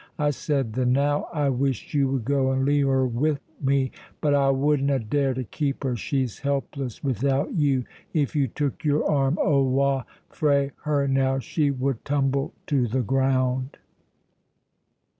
I 0.17 0.31
said 0.31 0.73
the 0.73 0.83
now 0.83 1.27
I 1.31 1.49
wished 1.49 1.93
you 1.93 2.07
would 2.07 2.25
go 2.25 2.51
and 2.51 2.65
leave 2.65 2.87
her 2.87 3.05
wi' 3.05 3.37
me: 3.61 3.91
but 4.19 4.33
I 4.33 4.49
wouldna 4.49 4.97
dare 4.97 5.35
to 5.35 5.43
keep 5.43 5.83
her; 5.83 5.95
she's 5.95 6.39
helpless 6.39 7.03
without 7.03 7.53
you; 7.53 7.85
if 8.11 8.35
you 8.35 8.47
took 8.47 8.83
your 8.83 9.07
arm 9.07 9.37
awa 9.37 10.07
frae 10.27 10.71
her 10.85 11.07
now, 11.07 11.37
she 11.37 11.69
would 11.69 12.03
tumble 12.03 12.51
to 12.65 12.87
the 12.87 13.03
ground." 13.03 13.77